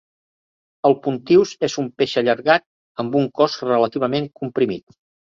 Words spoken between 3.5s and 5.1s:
relativament comprimit.